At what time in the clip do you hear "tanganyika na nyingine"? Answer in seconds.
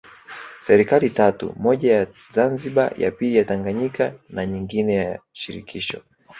3.45-4.95